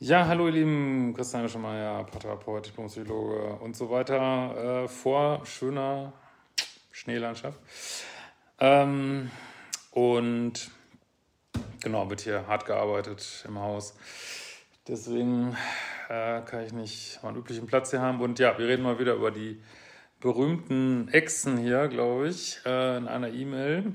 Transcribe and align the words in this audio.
Ja, 0.00 0.28
hallo 0.28 0.46
ihr 0.46 0.52
Lieben, 0.52 1.12
Christian 1.12 1.48
Schemeier, 1.48 2.04
Paartherapeut, 2.04 2.66
Diplompsychologe 2.66 3.56
und 3.56 3.74
so 3.74 3.90
weiter. 3.90 4.84
Äh, 4.84 4.88
vor 4.88 5.44
schöner 5.44 6.12
Schneelandschaft. 6.92 7.58
Ähm, 8.60 9.28
und 9.90 10.70
genau, 11.80 12.08
wird 12.08 12.20
hier 12.20 12.46
hart 12.46 12.64
gearbeitet 12.64 13.44
im 13.48 13.58
Haus. 13.58 13.96
Deswegen 14.86 15.56
äh, 16.08 16.42
kann 16.42 16.64
ich 16.64 16.72
nicht 16.72 17.20
meinen 17.24 17.38
üblichen 17.38 17.66
Platz 17.66 17.90
hier 17.90 18.00
haben. 18.00 18.20
Und 18.20 18.38
ja, 18.38 18.56
wir 18.56 18.68
reden 18.68 18.84
mal 18.84 19.00
wieder 19.00 19.14
über 19.14 19.32
die 19.32 19.60
berühmten 20.20 21.08
Echsen 21.08 21.58
hier, 21.58 21.88
glaube 21.88 22.28
ich, 22.28 22.60
äh, 22.64 22.98
in 22.98 23.08
einer 23.08 23.30
E-Mail. 23.30 23.94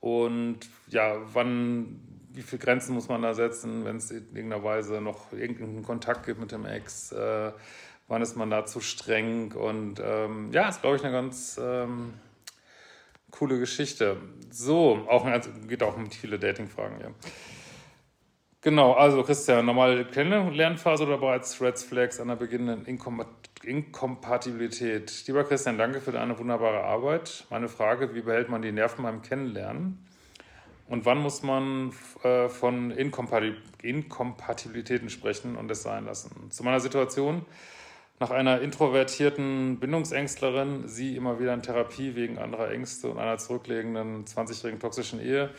Und 0.00 0.60
ja, 0.88 1.18
wann 1.34 2.05
wie 2.36 2.42
viele 2.42 2.60
Grenzen 2.60 2.94
muss 2.94 3.08
man 3.08 3.22
da 3.22 3.32
setzen, 3.32 3.86
wenn 3.86 3.96
es 3.96 4.10
in 4.10 4.26
irgendeiner 4.34 4.62
Weise 4.62 5.00
noch 5.00 5.32
irgendeinen 5.32 5.82
Kontakt 5.82 6.26
gibt 6.26 6.38
mit 6.38 6.52
dem 6.52 6.66
Ex? 6.66 7.10
Äh, 7.10 7.52
wann 8.08 8.20
ist 8.20 8.36
man 8.36 8.50
da 8.50 8.66
zu 8.66 8.80
streng? 8.80 9.52
Und 9.52 10.02
ähm, 10.04 10.50
ja, 10.52 10.68
ist, 10.68 10.82
glaube 10.82 10.96
ich, 10.96 11.02
eine 11.02 11.12
ganz 11.12 11.58
ähm, 11.58 12.12
coole 13.30 13.58
Geschichte. 13.58 14.18
So, 14.50 15.06
auch 15.08 15.26
geht 15.66 15.82
auch 15.82 15.96
um 15.96 16.10
viele 16.10 16.38
Dating-Fragen 16.38 16.98
hier. 16.98 17.14
Genau, 18.60 18.92
also 18.92 19.22
Christian, 19.22 19.64
normale 19.64 20.04
Kennenlernphase 20.04 21.04
oder 21.04 21.16
bereits 21.16 21.58
Red 21.62 21.78
Flags 21.78 22.20
an 22.20 22.28
der 22.28 22.36
beginnenden 22.36 22.84
Inkom 22.84 23.24
Inkompatibilität? 23.62 25.24
Lieber 25.26 25.44
Christian, 25.44 25.78
danke 25.78 26.02
für 26.02 26.12
deine 26.12 26.38
wunderbare 26.38 26.84
Arbeit. 26.84 27.46
Meine 27.48 27.68
Frage, 27.68 28.14
wie 28.14 28.20
behält 28.20 28.50
man 28.50 28.60
die 28.60 28.72
Nerven 28.72 29.04
beim 29.04 29.22
Kennenlernen? 29.22 30.06
Und 30.88 31.04
wann 31.04 31.18
muss 31.18 31.42
man 31.42 31.92
äh, 32.22 32.48
von 32.48 32.92
Inkompatibilitäten 32.92 35.10
sprechen 35.10 35.56
und 35.56 35.68
es 35.70 35.82
sein 35.82 36.04
lassen? 36.04 36.50
Zu 36.50 36.62
meiner 36.62 36.78
Situation. 36.80 37.44
Nach 38.18 38.30
einer 38.30 38.62
introvertierten 38.62 39.78
Bindungsängstlerin, 39.78 40.88
sie 40.88 41.16
immer 41.16 41.38
wieder 41.38 41.52
in 41.52 41.60
Therapie 41.60 42.14
wegen 42.14 42.38
anderer 42.38 42.70
Ängste 42.70 43.10
und 43.10 43.18
einer 43.18 43.36
zurücklegenden 43.36 44.24
20-jährigen 44.24 44.80
toxischen 44.80 45.20
Ehe, 45.20 45.50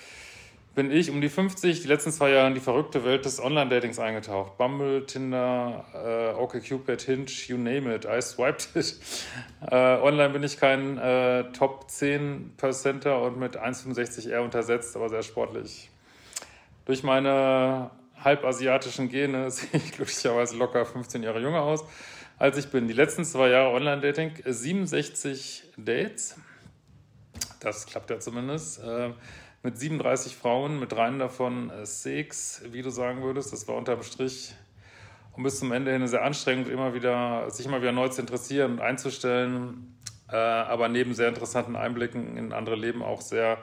bin 0.78 0.92
ich 0.92 1.10
um 1.10 1.22
die 1.22 1.30
50 1.30 1.82
die 1.82 1.88
letzten 1.88 2.12
zwei 2.12 2.30
Jahre 2.30 2.50
in 2.50 2.54
die 2.54 2.60
verrückte 2.60 3.04
Welt 3.04 3.26
des 3.26 3.42
Online-Datings 3.42 3.98
eingetaucht. 3.98 4.60
Bumble, 4.60 5.08
Tinder, 5.08 5.86
äh, 5.92 6.40
OkCupid, 6.40 7.02
Hinge, 7.02 7.32
you 7.48 7.58
name 7.58 7.92
it. 7.96 8.06
I 8.06 8.22
swiped 8.22 8.70
it. 8.76 8.96
Äh, 9.72 9.76
online 9.76 10.30
bin 10.30 10.44
ich 10.44 10.60
kein 10.60 11.00
äh, 11.00 11.46
Top 11.52 11.90
10 11.90 12.54
Percenter 12.58 13.24
und 13.24 13.40
mit 13.40 13.60
1,65 13.60 14.30
eher 14.30 14.44
untersetzt, 14.44 14.96
aber 14.96 15.10
sehr 15.10 15.24
sportlich. 15.24 15.90
Durch 16.86 17.02
meine 17.02 17.90
halbasiatischen 18.24 19.10
Gene 19.10 19.50
sehe 19.52 19.70
ich 19.74 19.94
glücklicherweise 19.94 20.58
locker 20.58 20.86
15 20.86 21.24
Jahre 21.24 21.40
jünger 21.40 21.62
aus, 21.62 21.86
als 22.38 22.56
ich 22.60 22.68
bin. 22.68 22.88
Die 22.88 22.94
letzten 22.94 23.26
zwei 23.26 23.50
Jahre 23.50 23.74
Online-Dating, 23.74 24.34
67 24.46 25.64
Dates. 25.76 26.36
Das 27.62 27.88
klappt 27.88 28.12
ja 28.12 28.20
zumindest. 28.20 28.80
Äh, 28.84 29.14
mit 29.68 29.78
37 29.78 30.38
Frauen, 30.38 30.80
mit 30.80 30.94
dreien 30.94 31.20
davon 31.20 31.70
äh, 31.72 31.86
wie 32.72 32.82
du 32.82 32.90
sagen 32.90 33.22
würdest. 33.22 33.52
Das 33.52 33.68
war 33.68 33.76
unterm 33.76 34.02
Strich 34.02 34.56
und 35.36 35.44
bis 35.44 35.60
zum 35.60 35.74
Ende 35.74 35.92
hin 35.92 36.08
sehr 36.08 36.24
anstrengend, 36.24 36.70
immer 36.70 36.94
wieder, 36.94 37.52
sich 37.52 37.66
immer 37.66 37.82
wieder 37.82 37.92
neu 37.92 38.08
zu 38.08 38.22
interessieren 38.22 38.74
und 38.74 38.80
einzustellen. 38.80 39.98
Äh, 40.32 40.38
aber 40.38 40.88
neben 40.88 41.14
sehr 41.14 41.28
interessanten 41.28 41.76
Einblicken 41.76 42.38
in 42.38 42.54
andere 42.54 42.78
Leben 42.78 43.04
auch 43.04 43.20
sehr 43.20 43.58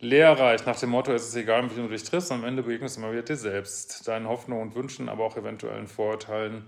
lehrreich. 0.00 0.66
Nach 0.66 0.78
dem 0.80 0.90
Motto, 0.90 1.12
es 1.12 1.28
ist 1.28 1.36
egal, 1.36 1.70
wie 1.70 1.80
du 1.80 1.86
dich 1.86 2.02
triffst, 2.02 2.32
am 2.32 2.42
Ende 2.42 2.64
begegnest 2.64 2.96
du 2.96 3.02
immer 3.02 3.12
wieder 3.12 3.22
dir 3.22 3.36
selbst, 3.36 4.08
deinen 4.08 4.26
Hoffnungen 4.26 4.64
und 4.64 4.74
Wünschen, 4.74 5.08
aber 5.08 5.24
auch 5.24 5.36
eventuellen 5.36 5.86
Vorurteilen 5.86 6.66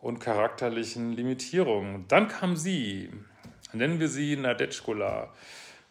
und 0.00 0.18
charakterlichen 0.18 1.12
Limitierungen. 1.12 2.06
Dann 2.08 2.26
kam 2.26 2.56
sie, 2.56 3.12
nennen 3.72 4.00
wir 4.00 4.08
sie 4.08 4.34
Nadetschkola. 4.34 5.32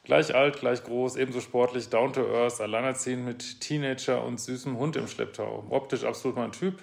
Gleich 0.04 0.36
alt, 0.36 0.60
gleich 0.60 0.84
groß, 0.84 1.16
ebenso 1.16 1.40
sportlich, 1.40 1.90
down 1.90 2.12
to 2.12 2.28
earth, 2.28 2.60
alleinerziehend 2.60 3.24
mit 3.24 3.62
Teenager 3.62 4.22
und 4.24 4.38
süßem 4.38 4.78
Hund 4.78 4.98
im 4.98 5.08
Schlepptau. 5.08 5.66
Optisch 5.70 6.04
absolut 6.04 6.36
mein 6.36 6.52
Typ 6.52 6.82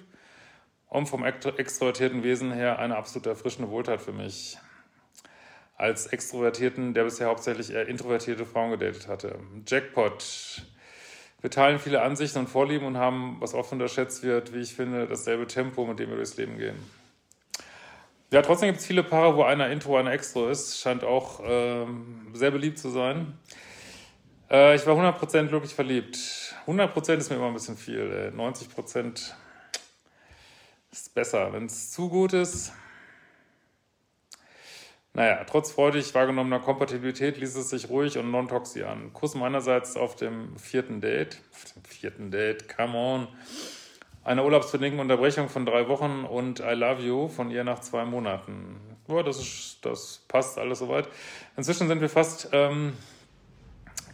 und 0.89 1.05
vom 1.05 1.23
extrovertierten 1.23 2.23
Wesen 2.23 2.51
her 2.51 2.79
eine 2.79 2.97
absolut 2.97 3.27
erfrischende 3.27 3.69
Wohltat 3.69 4.01
für 4.01 4.11
mich. 4.11 4.57
Als 5.77 6.07
Extrovertierten, 6.07 6.95
der 6.95 7.03
bisher 7.03 7.27
hauptsächlich 7.27 7.71
eher 7.71 7.87
introvertierte 7.87 8.45
Frauen 8.45 8.71
gedatet 8.71 9.07
hatte. 9.07 9.39
Jackpot. 9.67 10.63
Wir 11.41 11.49
teilen 11.51 11.77
viele 11.77 12.01
Ansichten 12.01 12.39
und 12.39 12.49
Vorlieben 12.49 12.87
und 12.87 12.97
haben, 12.97 13.37
was 13.39 13.53
oft 13.53 13.71
unterschätzt 13.71 14.23
wird, 14.23 14.53
wie 14.53 14.59
ich 14.59 14.73
finde, 14.73 15.07
dasselbe 15.07 15.45
Tempo, 15.45 15.85
mit 15.85 15.99
dem 15.99 16.09
wir 16.09 16.15
durchs 16.15 16.37
Leben 16.37 16.57
gehen. 16.57 16.77
Ja, 18.31 18.41
trotzdem 18.41 18.67
gibt 18.69 18.79
es 18.79 18.85
viele 18.85 19.03
Paare, 19.03 19.35
wo 19.35 19.43
einer 19.43 19.69
Intro, 19.69 19.97
einer 19.97 20.13
Extro 20.13 20.47
ist. 20.47 20.79
Scheint 20.79 21.03
auch 21.03 21.41
ähm, 21.43 22.29
sehr 22.33 22.51
beliebt 22.51 22.79
zu 22.79 22.89
sein. 22.89 23.37
Äh, 24.49 24.75
ich 24.75 24.87
war 24.87 24.95
100% 24.95 25.47
glücklich 25.47 25.75
verliebt. 25.75 26.17
100% 26.65 27.17
ist 27.17 27.29
mir 27.29 27.35
immer 27.35 27.47
ein 27.47 27.53
bisschen 27.53 27.75
viel. 27.75 28.09
Ey. 28.09 28.29
90% 28.29 29.33
ist 30.93 31.13
besser. 31.13 31.51
Wenn 31.51 31.65
es 31.65 31.91
zu 31.91 32.07
gut 32.07 32.31
ist. 32.31 32.71
Naja, 35.13 35.43
trotz 35.43 35.73
freudig 35.73 36.15
wahrgenommener 36.15 36.61
Kompatibilität 36.61 37.37
ließ 37.37 37.57
es 37.57 37.69
sich 37.69 37.89
ruhig 37.89 38.17
und 38.17 38.31
non-toxi 38.31 38.83
an. 38.83 39.11
Kuss 39.11 39.35
meinerseits 39.35 39.97
auf 39.97 40.15
dem 40.15 40.57
vierten 40.57 41.01
Date. 41.01 41.41
Auf 41.51 41.73
dem 41.73 41.83
vierten 41.83 42.31
Date, 42.31 42.73
come 42.73 42.97
on 42.97 43.27
eine 44.23 44.43
urlaubsbedingte 44.43 45.01
Unterbrechung 45.01 45.49
von 45.49 45.65
drei 45.65 45.87
Wochen 45.87 46.25
und 46.25 46.59
I 46.59 46.73
Love 46.73 47.01
You 47.01 47.27
von 47.27 47.49
ihr 47.49 47.63
nach 47.63 47.79
zwei 47.79 48.05
Monaten. 48.05 48.79
Ja, 49.07 49.23
das, 49.23 49.39
ist, 49.39 49.79
das 49.81 50.23
passt 50.27 50.57
alles 50.57 50.79
soweit. 50.79 51.07
Inzwischen 51.57 51.87
sind 51.87 52.01
wir 52.01 52.09
fast, 52.09 52.49
ähm, 52.51 52.93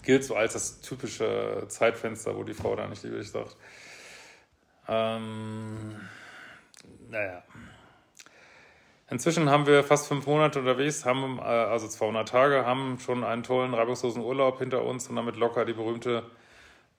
gilt 0.04 0.24
so 0.24 0.36
als 0.36 0.54
das 0.54 0.82
typische 0.82 1.66
Zeitfenster, 1.68 2.36
wo 2.36 2.44
die 2.44 2.54
Frau 2.54 2.76
da 2.76 2.88
nicht 2.88 3.04
lieblich 3.04 3.30
sagt. 3.30 3.56
Ähm, 4.88 5.96
naja. 7.10 7.44
Inzwischen 9.10 9.50
haben 9.50 9.68
wir 9.68 9.84
fast 9.84 10.08
fünf 10.08 10.26
Monate 10.26 10.60
unterwegs, 10.60 11.06
haben 11.06 11.40
äh, 11.40 11.42
also 11.42 11.88
200 11.88 12.28
Tage, 12.28 12.66
haben 12.66 13.00
schon 13.00 13.24
einen 13.24 13.44
tollen, 13.44 13.74
reibungslosen 13.74 14.22
Urlaub 14.22 14.60
hinter 14.60 14.84
uns 14.84 15.08
und 15.10 15.16
damit 15.16 15.38
locker 15.38 15.64
die 15.66 15.74
berühmte 15.74 16.24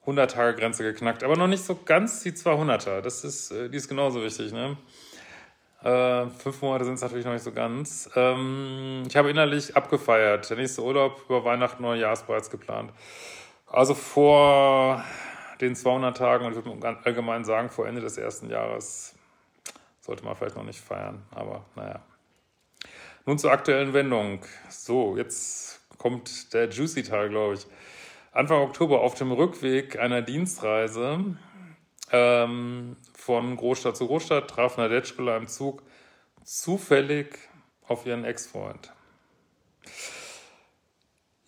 100-Tage-Grenze 0.09 0.83
geknackt, 0.83 1.23
aber 1.23 1.37
noch 1.37 1.47
nicht 1.47 1.65
so 1.65 1.79
ganz 1.85 2.23
die 2.23 2.33
200er. 2.33 3.01
Das 3.01 3.25
ist, 3.25 3.51
äh, 3.51 3.69
die 3.69 3.77
ist 3.77 3.89
genauso 3.89 4.23
wichtig. 4.23 4.53
Ne? 4.53 4.77
Äh, 5.83 6.29
fünf 6.31 6.63
Monate 6.63 6.85
sind 6.85 6.95
es 6.95 7.03
natürlich 7.03 7.25
noch 7.25 7.33
nicht 7.33 7.45
so 7.45 7.53
ganz. 7.53 8.11
Ähm, 8.17 9.05
ich 9.07 9.17
habe 9.17 9.31
innerlich 9.31 9.77
abgefeiert. 9.77 10.49
Der 10.51 10.57
nächste 10.57 10.83
Urlaub 10.83 11.23
über 11.27 11.45
Weihnachten, 11.45 11.83
Neujahr 11.83 12.13
ist 12.13 12.27
bereits 12.27 12.51
geplant. 12.51 12.93
Also 13.67 13.95
vor 13.95 15.05
den 15.61 15.77
200 15.77 16.17
Tagen 16.17 16.47
und 16.47 16.57
ich 16.57 16.65
würde 16.65 16.99
allgemein 17.05 17.45
sagen, 17.45 17.69
vor 17.69 17.87
Ende 17.87 18.01
des 18.01 18.17
ersten 18.17 18.51
Jahres 18.51 19.15
sollte 20.01 20.25
man 20.25 20.35
vielleicht 20.37 20.57
noch 20.57 20.65
nicht 20.65 20.81
feiern, 20.81 21.23
aber 21.31 21.65
naja. 21.75 22.01
Nun 23.27 23.39
zur 23.39 23.53
aktuellen 23.53 23.93
Wendung. 23.93 24.41
So, 24.71 25.17
jetzt 25.19 25.81
kommt 25.99 26.55
der 26.55 26.71
Juicy-Teil, 26.71 27.29
glaube 27.29 27.55
ich. 27.55 27.67
Anfang 28.39 28.63
Oktober 28.63 29.01
auf 29.01 29.17
dem 29.17 29.33
Rückweg 29.33 29.99
einer 29.99 30.23
Dienstreise 30.23 31.37
ähm, 32.13 32.97
von 33.13 33.57
Großstadt 33.57 33.97
zu 33.97 34.07
Großstadt 34.07 34.49
traf 34.49 34.77
Nadetschkola 34.77 35.37
im 35.37 35.49
Zug 35.49 35.83
zufällig 36.45 37.37
auf 37.89 38.07
ihren 38.07 38.25
Ex-Freund. 38.25 38.93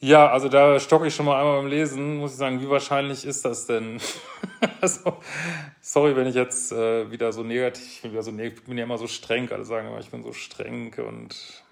Ja, 0.00 0.32
also 0.32 0.48
da 0.48 0.80
stocke 0.80 1.06
ich 1.06 1.14
schon 1.14 1.26
mal 1.26 1.38
einmal 1.38 1.58
beim 1.58 1.70
Lesen, 1.70 2.16
muss 2.16 2.32
ich 2.32 2.38
sagen, 2.38 2.60
wie 2.60 2.68
wahrscheinlich 2.68 3.24
ist 3.24 3.44
das 3.44 3.66
denn? 3.66 4.00
also, 4.80 5.16
sorry, 5.80 6.16
wenn 6.16 6.26
ich 6.26 6.34
jetzt 6.34 6.72
äh, 6.72 7.08
wieder 7.12 7.32
so 7.32 7.44
negativ, 7.44 8.02
bin, 8.02 8.10
wieder 8.10 8.24
so, 8.24 8.36
ich 8.36 8.64
bin 8.64 8.78
ja 8.78 8.82
immer 8.82 8.98
so 8.98 9.06
streng, 9.06 9.48
alle 9.52 9.64
sagen 9.64 9.86
immer, 9.86 10.00
ich 10.00 10.10
bin 10.10 10.24
so 10.24 10.32
streng 10.32 10.92
und 11.06 11.62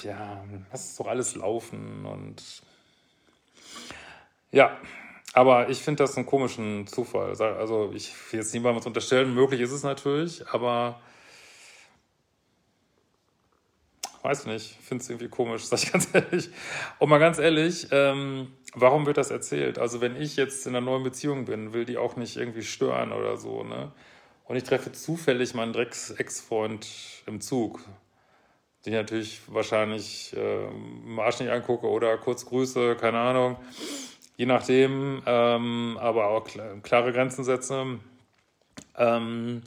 ja, 0.00 0.44
lass 0.72 0.90
es 0.90 0.96
doch 0.96 1.06
alles 1.06 1.36
laufen 1.36 2.06
und 2.06 2.42
Ja, 4.52 4.78
aber 5.32 5.70
ich 5.70 5.78
finde 5.78 6.04
das 6.04 6.16
einen 6.16 6.26
komischen 6.26 6.86
Zufall. 6.86 7.30
Also 7.40 7.90
ich 7.94 8.12
will 8.30 8.40
jetzt 8.40 8.52
niemandem 8.52 8.80
was 8.80 8.86
unterstellen, 8.86 9.34
möglich 9.34 9.60
ist 9.60 9.72
es 9.72 9.82
natürlich, 9.82 10.46
aber 10.48 11.00
weiß 14.22 14.46
nicht, 14.46 14.76
finde 14.82 15.02
es 15.02 15.10
irgendwie 15.10 15.28
komisch, 15.28 15.64
sag 15.66 15.82
ich 15.82 15.90
ganz 15.92 16.08
ehrlich. 16.12 16.50
Und 16.98 17.08
mal 17.08 17.18
ganz 17.18 17.38
ehrlich, 17.38 17.88
ähm, 17.90 18.52
warum 18.74 19.06
wird 19.06 19.16
das 19.16 19.30
erzählt? 19.30 19.78
Also 19.78 20.00
wenn 20.00 20.20
ich 20.20 20.36
jetzt 20.36 20.66
in 20.66 20.76
einer 20.76 20.84
neuen 20.84 21.02
Beziehung 21.02 21.46
bin, 21.46 21.72
will 21.72 21.86
die 21.86 21.96
auch 21.96 22.16
nicht 22.16 22.36
irgendwie 22.36 22.62
stören 22.62 23.12
oder 23.12 23.36
so, 23.36 23.64
ne? 23.64 23.92
Und 24.44 24.56
ich 24.56 24.64
treffe 24.64 24.92
zufällig 24.92 25.54
meinen 25.54 25.72
Drecks-Ex-Freund 25.72 26.86
im 27.26 27.40
Zug, 27.40 27.80
den 28.84 28.92
ich 28.92 28.98
natürlich 28.98 29.40
wahrscheinlich 29.46 30.36
äh, 30.36 30.66
im 30.66 31.18
Arsch 31.20 31.40
nicht 31.40 31.50
angucke 31.50 31.86
oder 31.88 32.18
kurz 32.18 32.44
grüße, 32.44 32.96
keine 32.96 33.18
Ahnung, 33.20 33.56
je 34.36 34.46
nachdem, 34.46 35.22
ähm, 35.26 35.98
aber 36.00 36.28
auch 36.28 36.46
klare 36.82 37.12
Grenzen 37.12 37.44
setze. 37.44 37.98
Ähm, 38.96 39.62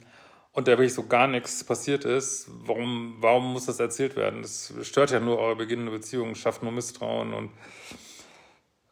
und 0.52 0.68
da 0.68 0.72
wirklich 0.72 0.94
so 0.94 1.06
gar 1.06 1.26
nichts 1.26 1.62
passiert 1.64 2.06
ist, 2.06 2.48
warum, 2.64 3.16
warum 3.20 3.52
muss 3.52 3.66
das 3.66 3.78
erzählt 3.78 4.16
werden? 4.16 4.40
Das 4.40 4.72
stört 4.82 5.10
ja 5.10 5.20
nur 5.20 5.38
eure 5.38 5.56
beginnende 5.56 5.92
Beziehung, 5.92 6.34
schafft 6.34 6.62
nur 6.62 6.72
Misstrauen 6.72 7.34
und 7.34 7.50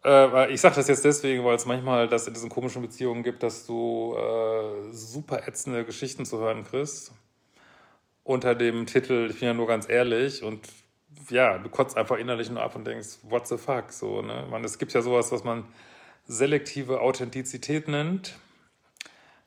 äh, 0.05 0.53
ich 0.53 0.61
sage 0.61 0.75
das 0.77 0.89
jetzt 0.89 1.05
deswegen, 1.05 1.45
weil 1.45 1.57
es 1.57 1.65
manchmal 1.65 2.07
das 2.09 2.27
in 2.27 2.35
diesen 2.35 2.51
komischen 2.51 2.83
Beziehungen 2.83 3.23
gibt, 3.23 3.43
dass 3.43 3.65
du 3.67 4.15
äh, 4.15 4.93
super 4.93 5.49
ätzende 5.49 5.85
Geschichten 5.85 6.27
zu 6.27 6.39
hören 6.39 6.65
kriegst. 6.65 7.13
Unter 8.23 8.55
dem 8.55 8.87
Titel, 8.87 9.29
ich 9.31 9.41
bin 9.41 9.49
ja 9.49 9.55
nur 9.55 9.67
ganz 9.67 9.89
ehrlich 9.89 10.43
und 10.43 10.61
ja, 11.31 11.59
du 11.59 11.69
kotzt 11.69 11.97
einfach 11.97 12.17
innerlich 12.17 12.51
nur 12.51 12.63
ab 12.63 12.77
und 12.77 12.87
denkst, 12.87 13.19
what 13.23 13.47
the 13.47 13.57
fuck, 13.57 13.93
so, 13.93 14.23
ne? 14.23 14.47
Man, 14.51 14.65
es 14.65 14.79
gibt 14.79 14.93
ja 14.93 15.03
sowas, 15.03 15.33
was 15.33 15.45
man 15.45 15.65
selektive 16.27 17.01
Authentizität 17.01 17.89
nennt. 17.89 18.35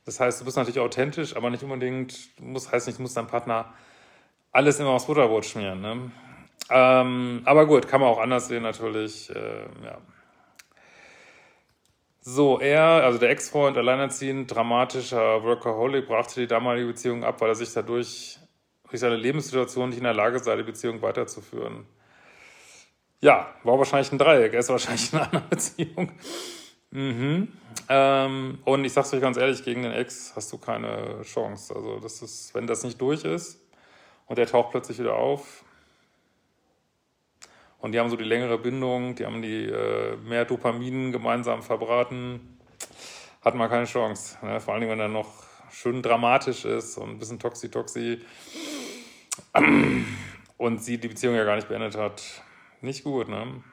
Das 0.05 0.19
heißt, 0.19 0.39
du 0.39 0.45
bist 0.45 0.57
natürlich 0.57 0.79
authentisch, 0.79 1.35
aber 1.35 1.49
nicht 1.49 1.63
unbedingt, 1.63 2.29
muss, 2.39 2.71
heißt 2.71 2.87
nicht, 2.87 2.99
du 2.99 3.01
musst 3.01 3.17
deinem 3.17 3.27
Partner 3.27 3.73
alles 4.51 4.79
immer 4.79 4.91
aufs 4.91 5.05
Butterbrot 5.05 5.45
schmieren. 5.45 5.81
Ne? 5.81 6.11
Ähm, 6.69 7.41
aber 7.45 7.65
gut, 7.65 7.87
kann 7.87 8.01
man 8.01 8.09
auch 8.09 8.19
anders 8.19 8.47
sehen 8.47 8.63
natürlich. 8.63 9.29
Äh, 9.29 9.65
ja. 9.83 9.97
So, 12.21 12.59
er, 12.59 12.81
also 13.03 13.19
der 13.19 13.29
Ex-Freund, 13.29 13.77
alleinerziehend, 13.77 14.53
dramatischer 14.53 15.43
Workaholic, 15.43 16.07
brachte 16.07 16.41
die 16.41 16.47
damalige 16.47 16.87
Beziehung 16.87 17.23
ab, 17.23 17.39
weil 17.39 17.49
er 17.49 17.55
sich 17.55 17.71
dadurch 17.73 18.39
durch 18.89 18.99
seine 18.99 19.15
Lebenssituation 19.15 19.89
nicht 19.89 19.97
in 19.97 20.03
der 20.03 20.13
Lage 20.13 20.39
sei, 20.39 20.55
die 20.55 20.63
Beziehung 20.63 21.01
weiterzuführen. 21.01 21.85
Ja, 23.19 23.47
war 23.63 23.77
wahrscheinlich 23.77 24.11
ein 24.11 24.17
Dreieck. 24.17 24.53
Er 24.53 24.59
ist 24.59 24.69
wahrscheinlich 24.69 25.11
in 25.11 25.19
einer 25.19 25.41
Beziehung. 25.41 26.11
Mhm. 26.91 27.51
Ähm, 27.89 28.59
und 28.63 28.85
ich 28.85 28.93
sag's 28.93 29.13
euch 29.13 29.21
ganz 29.21 29.37
ehrlich, 29.37 29.63
gegen 29.63 29.83
den 29.83 29.91
Ex 29.91 30.33
hast 30.35 30.51
du 30.51 30.57
keine 30.57 31.21
Chance. 31.23 31.75
Also, 31.75 31.99
das 31.99 32.21
ist, 32.21 32.53
wenn 32.53 32.67
das 32.67 32.83
nicht 32.83 32.99
durch 32.99 33.23
ist 33.23 33.59
und 34.25 34.39
er 34.39 34.45
taucht 34.45 34.71
plötzlich 34.71 34.99
wieder 34.99 35.15
auf 35.15 35.63
und 37.79 37.91
die 37.91 37.99
haben 37.99 38.09
so 38.09 38.15
die 38.15 38.23
längere 38.23 38.57
Bindung, 38.57 39.15
die 39.15 39.25
haben 39.25 39.41
die 39.41 39.65
äh, 39.65 40.15
mehr 40.17 40.45
Dopamin 40.45 41.11
gemeinsam 41.11 41.61
verbraten, 41.61 42.59
hat 43.41 43.55
man 43.55 43.69
keine 43.69 43.85
Chance. 43.85 44.37
Ne? 44.45 44.59
Vor 44.59 44.73
allem, 44.73 44.89
wenn 44.89 44.99
er 44.99 45.07
noch 45.07 45.46
schön 45.71 46.01
dramatisch 46.01 46.65
ist 46.65 46.97
und 46.97 47.11
ein 47.11 47.19
bisschen 47.19 47.39
toxi-toxi 47.39 48.21
und 50.57 50.83
sie 50.83 50.97
die 50.97 51.07
Beziehung 51.07 51.35
ja 51.35 51.43
gar 51.43 51.55
nicht 51.55 51.67
beendet 51.67 51.95
hat. 51.95 52.23
Nicht 52.81 53.03
gut, 53.03 53.27
ne? 53.27 53.63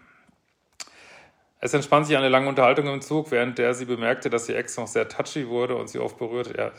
Es 1.60 1.72
entspann 1.72 2.04
sich 2.04 2.16
eine 2.16 2.28
lange 2.28 2.48
Unterhaltung 2.48 2.86
im 2.88 3.00
Zug, 3.00 3.30
während 3.30 3.56
der 3.56 3.72
sie 3.72 3.86
bemerkte, 3.86 4.28
dass 4.28 4.48
ihr 4.48 4.56
Ex 4.56 4.76
noch 4.76 4.86
sehr 4.86 5.08
touchy 5.08 5.48
wurde 5.48 5.76
und 5.76 5.88
sie 5.88 5.98
oft 5.98 6.18
berührte. 6.18 6.54
Ja, 6.58 6.70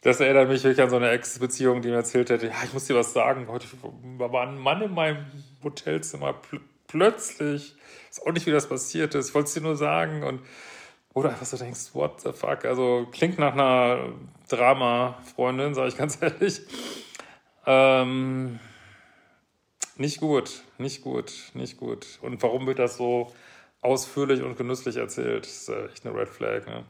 das 0.00 0.20
erinnert 0.20 0.48
mich 0.48 0.64
wirklich 0.64 0.82
an 0.82 0.90
so 0.90 0.96
eine 0.96 1.10
Ex-Beziehung, 1.10 1.82
die 1.82 1.88
mir 1.88 1.96
erzählt 1.96 2.30
hätte, 2.30 2.46
ja, 2.46 2.54
ich 2.64 2.72
muss 2.72 2.86
dir 2.86 2.96
was 2.96 3.12
sagen, 3.12 3.48
heute 3.48 3.66
war 3.82 4.48
ein 4.48 4.58
Mann 4.58 4.82
in 4.82 4.94
meinem 4.94 5.26
Hotelzimmer 5.62 6.32
pl 6.32 6.60
plötzlich, 6.86 7.74
ich 8.10 8.18
weiß 8.18 8.26
auch 8.26 8.32
nicht, 8.32 8.46
wie 8.46 8.50
das 8.50 8.68
passiert 8.68 9.14
ist, 9.14 9.28
ich 9.28 9.34
wollte 9.34 9.48
es 9.48 9.54
dir 9.54 9.60
nur 9.60 9.76
sagen 9.76 10.22
und 10.22 10.40
oder 11.18 11.34
was 11.40 11.50
du 11.50 11.56
denkst, 11.56 11.94
what 11.94 12.20
the 12.20 12.32
fuck, 12.32 12.64
also 12.64 13.06
klingt 13.10 13.38
nach 13.38 13.52
einer 13.52 14.12
Drama-Freundin, 14.48 15.74
sage 15.74 15.88
ich 15.88 15.96
ganz 15.96 16.18
ehrlich. 16.20 16.60
Ähm, 17.66 18.60
nicht 19.96 20.20
gut, 20.20 20.62
nicht 20.78 21.02
gut, 21.02 21.32
nicht 21.54 21.76
gut. 21.76 22.18
Und 22.22 22.42
warum 22.42 22.66
wird 22.66 22.78
das 22.78 22.96
so 22.96 23.32
ausführlich 23.80 24.42
und 24.42 24.56
genüsslich 24.56 24.96
erzählt? 24.96 25.44
Das 25.44 25.68
ist 25.68 25.68
echt 25.68 26.06
eine 26.06 26.16
Red 26.16 26.28
Flag. 26.28 26.66
Ne? 26.66 26.84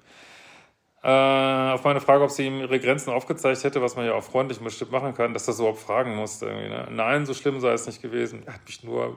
Äh, 1.02 1.72
auf 1.72 1.84
meine 1.84 2.00
Frage, 2.00 2.22
ob 2.24 2.30
sie 2.30 2.46
ihm 2.46 2.60
ihre 2.60 2.78
Grenzen 2.78 3.10
aufgezeigt 3.10 3.64
hätte, 3.64 3.80
was 3.80 3.96
man 3.96 4.04
ja 4.04 4.14
auch 4.14 4.22
freundlich 4.22 4.60
bestimmt 4.60 4.92
machen 4.92 5.14
kann, 5.14 5.32
dass 5.32 5.46
das 5.46 5.56
so 5.56 5.62
überhaupt 5.62 5.80
fragen 5.82 6.16
musste. 6.16 6.46
Ne? 6.46 6.88
Nein, 6.90 7.24
so 7.24 7.32
schlimm 7.34 7.60
sei 7.60 7.72
es 7.72 7.86
nicht 7.86 8.02
gewesen. 8.02 8.42
Er 8.46 8.54
hat 8.54 8.66
mich 8.66 8.84
nur 8.84 9.16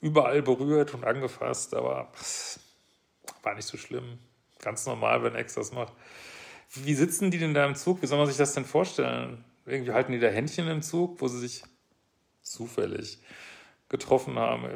überall 0.00 0.40
berührt 0.40 0.94
und 0.94 1.04
angefasst, 1.04 1.74
aber 1.74 2.08
pff, 2.14 2.58
war 3.44 3.54
nicht 3.54 3.66
so 3.66 3.76
schlimm. 3.76 4.18
Ganz 4.60 4.86
normal, 4.86 5.22
wenn 5.22 5.34
Ex 5.34 5.54
das 5.54 5.72
macht. 5.72 5.92
Wie 6.70 6.94
sitzen 6.94 7.30
die 7.30 7.38
denn 7.38 7.54
da 7.54 7.66
im 7.66 7.74
Zug? 7.74 8.02
Wie 8.02 8.06
soll 8.06 8.18
man 8.18 8.26
sich 8.26 8.36
das 8.36 8.54
denn 8.54 8.64
vorstellen? 8.64 9.44
Irgendwie 9.66 9.92
halten 9.92 10.12
die 10.12 10.18
da 10.18 10.28
Händchen 10.28 10.68
im 10.68 10.82
Zug, 10.82 11.20
wo 11.20 11.28
sie 11.28 11.38
sich 11.38 11.62
zufällig 12.42 13.18
getroffen 13.88 14.38
haben. 14.38 14.68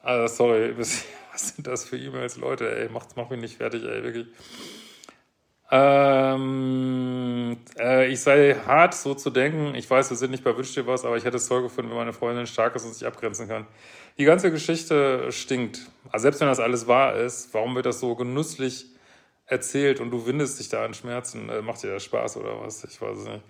Also, 0.00 0.34
sorry, 0.34 0.76
was 0.78 1.04
sind 1.34 1.66
das 1.66 1.84
für 1.84 1.98
E-Mails, 1.98 2.36
Leute, 2.36 2.76
ey, 2.76 2.88
macht, 2.88 3.16
mach 3.16 3.30
mich 3.30 3.40
nicht 3.40 3.56
fertig, 3.56 3.84
ey, 3.84 4.02
wirklich. 4.02 4.28
Ähm, 5.70 7.58
äh, 7.78 8.08
ich 8.08 8.20
sei 8.20 8.54
hart, 8.66 8.94
so 8.94 9.14
zu 9.14 9.28
denken. 9.28 9.74
Ich 9.74 9.88
weiß, 9.88 10.08
wir 10.08 10.16
sind 10.16 10.30
nicht 10.30 10.42
bei 10.42 10.56
Wünsch 10.56 10.72
dir 10.72 10.86
was, 10.86 11.04
aber 11.04 11.16
ich 11.16 11.24
hätte 11.24 11.36
es 11.36 11.46
toll 11.46 11.62
gefunden, 11.62 11.90
wenn 11.90 11.98
meine 11.98 12.12
Freundin 12.14 12.46
stark 12.46 12.74
ist 12.74 12.86
und 12.86 12.94
sich 12.94 13.06
abgrenzen 13.06 13.48
kann. 13.48 13.66
Die 14.16 14.24
ganze 14.24 14.50
Geschichte 14.50 15.30
stinkt. 15.30 15.90
Also 16.10 16.22
selbst 16.22 16.40
wenn 16.40 16.48
das 16.48 16.60
alles 16.60 16.86
wahr 16.86 17.16
ist, 17.16 17.52
warum 17.52 17.74
wird 17.74 17.84
das 17.86 18.00
so 18.00 18.14
genüsslich 18.14 18.86
erzählt 19.46 20.00
und 20.00 20.10
du 20.10 20.26
windest 20.26 20.58
dich 20.58 20.70
da 20.70 20.84
an 20.84 20.94
Schmerzen? 20.94 21.50
Äh, 21.50 21.60
macht 21.60 21.82
dir 21.82 21.92
das 21.92 22.04
Spaß 22.04 22.38
oder 22.38 22.60
was? 22.62 22.84
Ich 22.84 23.00
weiß 23.00 23.18
es 23.18 23.24
nicht. 23.26 23.44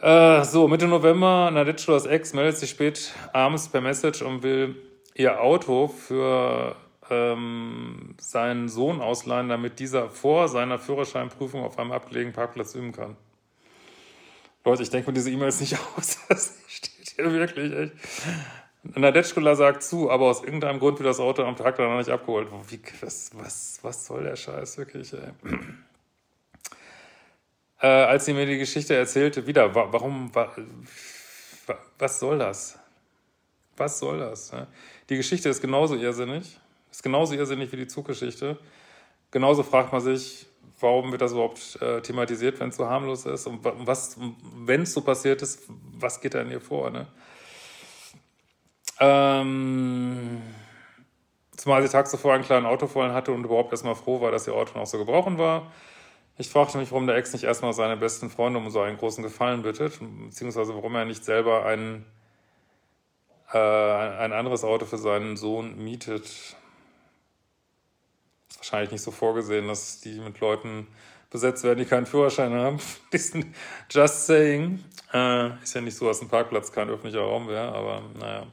Äh, 0.00 0.44
so, 0.44 0.68
Mitte 0.68 0.86
November, 0.86 1.50
Nadette 1.50 1.82
Schulers 1.82 2.06
Ex 2.06 2.32
meldet 2.32 2.56
sich 2.56 2.70
spät 2.70 3.12
abends 3.32 3.68
per 3.68 3.80
Message 3.80 4.22
und 4.22 4.42
will 4.44 4.76
ihr 5.14 5.42
Auto 5.42 5.88
für 5.88 6.76
ähm, 7.10 8.14
seinen 8.18 8.68
Sohn 8.68 9.00
ausleihen, 9.00 9.48
damit 9.48 9.78
dieser 9.78 10.08
vor 10.08 10.48
seiner 10.48 10.78
Führerscheinprüfung 10.78 11.62
auf 11.62 11.78
einem 11.78 11.92
abgelegenen 11.92 12.32
Parkplatz 12.32 12.74
üben 12.74 12.92
kann. 12.92 13.16
Leute, 14.64 14.82
ich 14.82 14.90
denke 14.90 15.10
mir 15.10 15.14
diese 15.14 15.30
E-Mails 15.30 15.60
nicht 15.60 15.76
aus. 15.96 16.18
Das 16.28 16.58
steht 16.68 17.14
hier 17.16 17.32
wirklich 17.32 17.72
echt. 17.72 17.92
Nadetschkula 18.82 19.54
sagt 19.54 19.82
zu, 19.82 20.10
aber 20.10 20.26
aus 20.26 20.42
irgendeinem 20.42 20.78
Grund 20.78 20.98
wird 20.98 21.08
das 21.08 21.20
Auto 21.20 21.42
am 21.42 21.56
Tag 21.56 21.78
noch 21.78 21.98
nicht 21.98 22.08
abgeholt. 22.08 22.48
Wie, 22.68 22.80
was, 23.02 23.30
was, 23.34 23.78
was 23.82 24.06
soll 24.06 24.24
der 24.24 24.36
Scheiß 24.36 24.78
wirklich, 24.78 25.12
ey? 25.12 25.32
Äh, 27.82 27.86
als 27.86 28.26
sie 28.26 28.34
mir 28.34 28.44
die 28.44 28.58
Geschichte 28.58 28.94
erzählte, 28.94 29.46
wieder, 29.46 29.74
warum, 29.74 30.34
wa, 30.34 30.54
was 31.98 32.20
soll 32.20 32.38
das? 32.38 32.78
Was 33.78 33.98
soll 33.98 34.18
das? 34.18 34.52
Die 35.08 35.16
Geschichte 35.16 35.48
ist 35.48 35.62
genauso 35.62 35.94
irrsinnig, 35.94 36.60
ist 36.90 37.02
genauso 37.02 37.34
irrsinnig 37.34 37.70
wie 37.72 37.76
die 37.76 37.86
Zuggeschichte. 37.86 38.58
Genauso 39.30 39.62
fragt 39.62 39.92
man 39.92 40.00
sich, 40.00 40.46
warum 40.80 41.12
wird 41.12 41.22
das 41.22 41.32
überhaupt 41.32 41.80
äh, 41.80 42.00
thematisiert, 42.00 42.58
wenn 42.60 42.70
es 42.70 42.76
so 42.76 42.86
harmlos 42.86 43.26
ist? 43.26 43.46
Und 43.46 43.60
was, 43.62 44.18
wenn 44.56 44.82
es 44.82 44.92
so 44.92 45.02
passiert 45.02 45.42
ist, 45.42 45.62
was 45.68 46.20
geht 46.20 46.34
da 46.34 46.40
in 46.40 46.50
ihr 46.50 46.60
vor? 46.60 46.90
Ne? 46.90 47.06
Ähm, 48.98 50.42
zumal 51.56 51.82
sie 51.82 51.88
tags 51.88 52.10
zuvor 52.10 52.34
einen 52.34 52.44
kleinen 52.44 52.66
Autofallen 52.66 53.12
hatte 53.12 53.32
und 53.32 53.44
überhaupt 53.44 53.72
erstmal 53.72 53.94
froh 53.94 54.20
war, 54.20 54.30
dass 54.30 54.46
ihr 54.46 54.54
Auto 54.54 54.78
noch 54.78 54.86
so 54.86 54.98
gebrochen 54.98 55.38
war. 55.38 55.70
Ich 56.38 56.48
fragte 56.48 56.78
mich, 56.78 56.90
warum 56.90 57.06
der 57.06 57.16
Ex 57.16 57.32
nicht 57.32 57.44
erstmal 57.44 57.74
seine 57.74 57.96
besten 57.96 58.30
Freunde 58.30 58.58
um 58.58 58.70
so 58.70 58.80
einen 58.80 58.96
großen 58.96 59.22
Gefallen 59.22 59.62
bittet, 59.62 60.00
beziehungsweise 60.00 60.74
warum 60.74 60.94
er 60.94 61.04
nicht 61.04 61.24
selber 61.24 61.66
ein, 61.66 62.06
äh, 63.52 63.58
ein 63.58 64.32
anderes 64.32 64.64
Auto 64.64 64.86
für 64.86 64.96
seinen 64.96 65.36
Sohn 65.36 65.76
mietet. 65.76 66.56
Wahrscheinlich 68.60 68.90
nicht 68.90 69.02
so 69.02 69.10
vorgesehen, 69.10 69.68
dass 69.68 70.02
die 70.02 70.20
mit 70.20 70.38
Leuten 70.40 70.86
besetzt 71.30 71.64
werden, 71.64 71.78
die 71.78 71.86
keinen 71.86 72.04
Führerschein 72.04 72.52
haben. 72.52 72.78
Diesen 73.12 73.54
Just 73.90 74.26
saying. 74.26 74.84
Äh, 75.14 75.62
ist 75.62 75.74
ja 75.74 75.80
nicht 75.80 75.96
so, 75.96 76.06
dass 76.06 76.20
ein 76.20 76.28
Parkplatz 76.28 76.70
kein 76.70 76.90
öffentlicher 76.90 77.22
Raum 77.22 77.48
wäre, 77.48 77.72
aber 77.72 78.02
naja. 78.18 78.46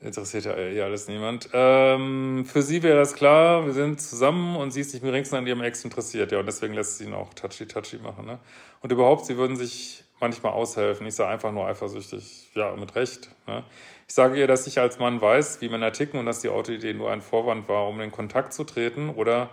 Interessiert 0.00 0.46
ja 0.46 0.56
eh 0.56 0.80
alles 0.80 1.06
niemand. 1.06 1.50
Ähm, 1.52 2.46
für 2.46 2.62
sie 2.62 2.82
wäre 2.82 2.98
das 2.98 3.12
klar, 3.14 3.66
wir 3.66 3.74
sind 3.74 4.00
zusammen 4.00 4.56
und 4.56 4.70
sie 4.70 4.80
ist 4.80 4.94
nicht 4.94 5.02
wenigstens 5.02 5.36
an 5.36 5.46
ihrem 5.46 5.62
Ex 5.62 5.84
interessiert. 5.84 6.32
Ja, 6.32 6.40
und 6.40 6.46
deswegen 6.46 6.72
lässt 6.72 6.96
sie 6.96 7.04
ihn 7.04 7.12
auch 7.12 7.34
touchy-touchy 7.34 7.98
machen. 7.98 8.24
Ne? 8.24 8.38
Und 8.80 8.90
überhaupt, 8.90 9.26
sie 9.26 9.36
würden 9.36 9.56
sich 9.56 10.04
manchmal 10.20 10.52
aushelfen. 10.52 11.06
Ich 11.06 11.14
sei 11.14 11.26
einfach 11.26 11.52
nur 11.52 11.66
eifersüchtig. 11.66 12.50
Ja, 12.54 12.74
mit 12.76 12.94
Recht. 12.94 13.30
Ne? 13.46 13.64
Ich 14.08 14.14
sage 14.14 14.38
ihr, 14.38 14.46
dass 14.46 14.66
ich 14.66 14.78
als 14.78 14.98
Mann 14.98 15.20
weiß, 15.20 15.60
wie 15.60 15.68
Männer 15.68 15.92
ticken 15.92 16.20
und 16.20 16.26
dass 16.26 16.40
die 16.40 16.48
Autoidee 16.48 16.94
nur 16.94 17.10
ein 17.10 17.20
Vorwand 17.20 17.68
war, 17.68 17.88
um 17.88 18.00
in 18.00 18.12
Kontakt 18.12 18.52
zu 18.52 18.64
treten 18.64 19.10
oder 19.10 19.50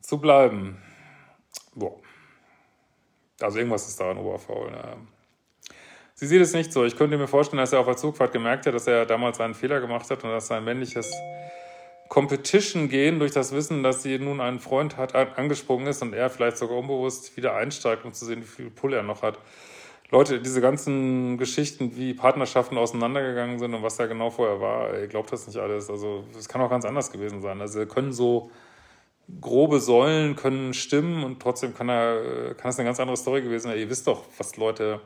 zu 0.00 0.20
bleiben. 0.20 0.82
Boah. 1.74 1.98
Also 3.40 3.58
irgendwas 3.58 3.88
ist 3.88 3.98
daran 3.98 4.18
oberfaul. 4.18 4.70
Ne? 4.70 4.96
Sie 6.14 6.26
sieht 6.26 6.40
es 6.40 6.52
nicht 6.52 6.72
so. 6.72 6.84
Ich 6.84 6.96
könnte 6.96 7.18
mir 7.18 7.26
vorstellen, 7.26 7.58
dass 7.60 7.72
er 7.72 7.80
auf 7.80 7.86
der 7.86 7.96
Zugfahrt 7.96 8.32
gemerkt 8.32 8.66
hat, 8.66 8.74
dass 8.74 8.86
er 8.86 9.06
damals 9.06 9.40
einen 9.40 9.54
Fehler 9.54 9.80
gemacht 9.80 10.08
hat 10.10 10.22
und 10.22 10.30
dass 10.30 10.46
sein 10.46 10.64
männliches 10.64 11.10
Competition 12.14 12.88
gehen 12.88 13.18
durch 13.18 13.32
das 13.32 13.50
Wissen, 13.50 13.82
dass 13.82 14.04
sie 14.04 14.20
nun 14.20 14.40
einen 14.40 14.60
Freund 14.60 14.96
hat, 14.96 15.16
angesprungen 15.16 15.88
ist 15.88 16.00
und 16.00 16.12
er 16.12 16.30
vielleicht 16.30 16.58
sogar 16.58 16.78
unbewusst 16.78 17.36
wieder 17.36 17.56
einsteigt, 17.56 18.04
um 18.04 18.12
zu 18.12 18.24
sehen, 18.24 18.40
wie 18.40 18.46
viel 18.46 18.70
Pull 18.70 18.92
er 18.92 19.02
noch 19.02 19.22
hat. 19.22 19.36
Leute, 20.10 20.40
diese 20.40 20.60
ganzen 20.60 21.38
Geschichten, 21.38 21.96
wie 21.96 22.14
Partnerschaften 22.14 22.78
auseinandergegangen 22.78 23.58
sind 23.58 23.74
und 23.74 23.82
was 23.82 23.96
da 23.96 24.06
genau 24.06 24.30
vorher 24.30 24.60
war, 24.60 24.96
ihr 24.96 25.08
glaubt 25.08 25.32
das 25.32 25.48
nicht 25.48 25.56
alles. 25.56 25.90
Also 25.90 26.22
es 26.38 26.48
kann 26.48 26.60
auch 26.60 26.70
ganz 26.70 26.84
anders 26.84 27.10
gewesen 27.10 27.40
sein. 27.40 27.60
Also 27.60 27.84
können 27.84 28.12
so 28.12 28.52
grobe 29.40 29.80
Säulen 29.80 30.36
können 30.36 30.72
stimmen 30.72 31.24
und 31.24 31.42
trotzdem 31.42 31.74
kann 31.74 31.88
er 31.88 32.54
kann 32.54 32.70
es 32.70 32.78
eine 32.78 32.86
ganz 32.86 33.00
andere 33.00 33.16
Story 33.16 33.42
gewesen 33.42 33.64
sein. 33.64 33.78
Ihr 33.78 33.90
wisst 33.90 34.06
doch, 34.06 34.22
was 34.38 34.56
Leute 34.56 35.00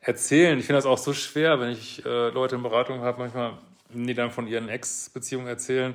erzählen. 0.00 0.58
Ich 0.58 0.64
finde 0.64 0.78
das 0.78 0.86
auch 0.86 0.96
so 0.96 1.12
schwer, 1.12 1.60
wenn 1.60 1.68
ich 1.68 2.02
äh, 2.06 2.30
Leute 2.30 2.56
in 2.56 2.62
Beratung 2.62 3.00
habe, 3.00 3.18
manchmal 3.18 3.58
die 3.94 4.14
dann 4.14 4.30
von 4.30 4.46
ihren 4.46 4.68
Ex-Beziehungen 4.68 5.46
erzählen, 5.46 5.94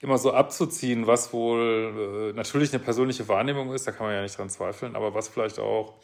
immer 0.00 0.18
so 0.18 0.32
abzuziehen, 0.32 1.06
was 1.06 1.32
wohl 1.32 2.30
äh, 2.30 2.36
natürlich 2.36 2.72
eine 2.72 2.82
persönliche 2.82 3.28
Wahrnehmung 3.28 3.72
ist, 3.72 3.86
da 3.86 3.92
kann 3.92 4.06
man 4.06 4.14
ja 4.14 4.22
nicht 4.22 4.36
dran 4.36 4.48
zweifeln, 4.48 4.96
aber 4.96 5.14
was 5.14 5.28
vielleicht 5.28 5.58
auch, 5.58 5.94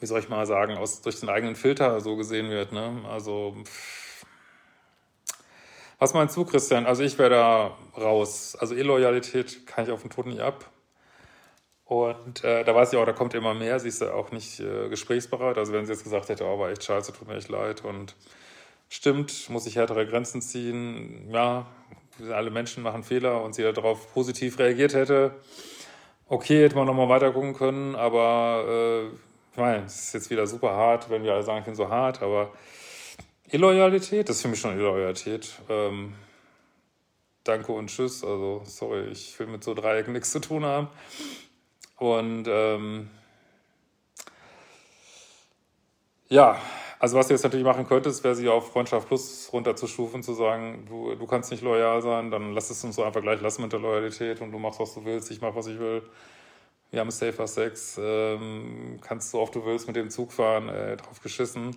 wie 0.00 0.06
soll 0.06 0.20
ich 0.20 0.28
mal 0.28 0.46
sagen, 0.46 0.76
aus, 0.76 1.02
durch 1.02 1.20
den 1.20 1.28
eigenen 1.28 1.56
Filter 1.56 2.00
so 2.00 2.16
gesehen 2.16 2.48
wird. 2.48 2.72
Ne? 2.72 3.02
Also, 3.08 3.54
was 5.98 6.14
meinst 6.14 6.34
du, 6.36 6.46
Christian? 6.46 6.86
Also, 6.86 7.02
ich 7.02 7.18
wäre 7.18 7.30
da 7.30 7.78
raus. 8.00 8.56
Also, 8.58 8.74
Illoyalität 8.74 9.66
kann 9.66 9.84
ich 9.84 9.90
auf 9.90 10.00
den 10.00 10.10
Tod 10.10 10.26
nicht 10.26 10.40
ab. 10.40 10.70
Und 11.84 12.44
äh, 12.44 12.64
da 12.64 12.74
weiß 12.74 12.92
ich 12.92 12.98
auch, 12.98 13.04
da 13.04 13.12
kommt 13.12 13.34
immer 13.34 13.52
mehr. 13.52 13.78
Sie 13.80 13.88
ist 13.88 14.00
ja 14.00 14.12
auch 14.12 14.30
nicht 14.30 14.60
äh, 14.60 14.88
gesprächsbereit. 14.88 15.58
Also, 15.58 15.74
wenn 15.74 15.84
sie 15.84 15.92
jetzt 15.92 16.04
gesagt 16.04 16.30
hätte, 16.30 16.46
oh, 16.46 16.58
war 16.58 16.70
echt 16.70 16.84
scheiße, 16.84 17.12
tut 17.12 17.28
mir 17.28 17.36
echt 17.36 17.50
leid 17.50 17.84
und 17.84 18.16
stimmt, 18.90 19.48
muss 19.48 19.66
ich 19.66 19.76
härtere 19.76 20.06
Grenzen 20.06 20.42
ziehen. 20.42 21.30
Ja, 21.30 21.66
alle 22.30 22.50
Menschen 22.50 22.82
machen 22.82 23.02
Fehler 23.02 23.42
und 23.42 23.54
sie 23.54 23.62
darauf 23.62 24.12
positiv 24.12 24.58
reagiert 24.58 24.92
hätte. 24.92 25.34
Okay, 26.28 26.62
hätte 26.62 26.76
man 26.76 26.86
nochmal 26.86 27.08
weiter 27.08 27.32
gucken 27.32 27.54
können, 27.54 27.96
aber 27.96 28.64
äh, 28.68 29.06
ich 29.52 29.56
meine, 29.56 29.86
es 29.86 30.04
ist 30.04 30.14
jetzt 30.14 30.30
wieder 30.30 30.46
super 30.46 30.72
hart, 30.72 31.08
wenn 31.08 31.24
wir 31.24 31.32
alle 31.32 31.42
sagen, 31.42 31.60
ich 31.60 31.64
bin 31.64 31.74
so 31.74 31.88
hart, 31.88 32.22
aber 32.22 32.52
Illoyalität, 33.50 34.28
das 34.28 34.36
ist 34.36 34.42
für 34.42 34.48
mich 34.48 34.60
schon 34.60 34.78
Illoyalität. 34.78 35.54
Ähm, 35.68 36.14
danke 37.42 37.72
und 37.72 37.88
tschüss. 37.88 38.22
Also, 38.22 38.62
sorry, 38.64 39.08
ich 39.08 39.36
will 39.40 39.48
mit 39.48 39.64
so 39.64 39.74
Dreiecken 39.74 40.12
nichts 40.12 40.30
zu 40.30 40.38
tun 40.38 40.64
haben. 40.64 40.88
Und 41.96 42.46
ähm, 42.48 43.10
ja, 46.28 46.60
also 47.00 47.16
was 47.16 47.28
du 47.28 47.34
jetzt 47.34 47.42
natürlich 47.42 47.64
machen 47.64 47.88
könntest, 47.88 48.22
wäre 48.22 48.34
sie 48.34 48.46
auf 48.50 48.72
Freundschaft 48.72 49.08
Plus 49.08 49.48
runterzustufen, 49.54 50.22
zu 50.22 50.34
sagen, 50.34 50.84
du, 50.86 51.14
du 51.14 51.26
kannst 51.26 51.50
nicht 51.50 51.62
loyal 51.62 52.02
sein, 52.02 52.30
dann 52.30 52.52
lass 52.52 52.68
es 52.68 52.84
uns 52.84 52.96
so 52.96 53.02
einfach 53.02 53.22
gleich 53.22 53.40
lassen 53.40 53.62
mit 53.62 53.72
der 53.72 53.80
Loyalität 53.80 54.42
und 54.42 54.52
du 54.52 54.58
machst, 54.58 54.80
was 54.80 54.92
du 54.92 55.04
willst, 55.06 55.30
ich 55.30 55.40
mach, 55.40 55.54
was 55.54 55.66
ich 55.66 55.78
will. 55.78 56.02
Wir 56.90 57.00
haben 57.00 57.10
safer 57.10 57.46
Sex, 57.46 57.98
ähm, 58.02 58.98
kannst 59.00 59.30
so 59.30 59.40
oft 59.40 59.54
du 59.54 59.64
willst 59.64 59.86
mit 59.86 59.96
dem 59.96 60.10
Zug 60.10 60.30
fahren, 60.30 60.68
äh, 60.68 60.98
drauf 60.98 61.22
geschissen. 61.22 61.74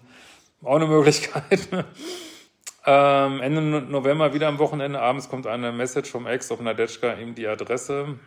Auch 0.61 0.75
eine 0.75 0.87
Möglichkeit. 0.87 1.69
ähm, 2.85 3.39
Ende 3.39 3.61
November, 3.61 4.33
wieder 4.33 4.49
am 4.49 4.59
Wochenende, 4.59 4.99
abends 4.99 5.29
kommt 5.29 5.47
eine 5.47 5.71
Message 5.71 6.11
vom 6.11 6.27
Ex 6.27 6.51
auf 6.51 6.59
Nadetschka, 6.59 7.13
ihm 7.13 7.33
die 7.33 7.47
Adresse 7.47 8.19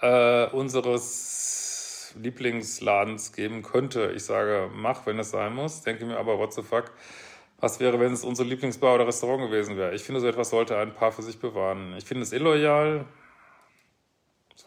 äh, 0.00 0.46
unseres 0.46 1.77
Lieblingsladens 2.18 3.32
geben 3.32 3.62
könnte. 3.62 4.12
Ich 4.14 4.24
sage, 4.24 4.70
mach, 4.74 5.06
wenn 5.06 5.18
es 5.18 5.30
sein 5.30 5.54
muss. 5.54 5.82
Denke 5.82 6.04
mir 6.04 6.18
aber, 6.18 6.38
what 6.38 6.52
the 6.52 6.62
fuck? 6.62 6.92
Was 7.60 7.80
wäre, 7.80 7.98
wenn 7.98 8.12
es 8.12 8.24
unser 8.24 8.44
Lieblingsbar 8.44 8.94
oder 8.94 9.06
Restaurant 9.06 9.50
gewesen 9.50 9.76
wäre? 9.76 9.94
Ich 9.94 10.02
finde, 10.02 10.20
so 10.20 10.28
etwas 10.28 10.50
sollte 10.50 10.76
ein 10.78 10.94
Paar 10.94 11.12
für 11.12 11.22
sich 11.22 11.40
bewahren. 11.40 11.94
Ich 11.96 12.04
finde 12.04 12.22
es 12.22 12.32
illoyal. 12.32 13.04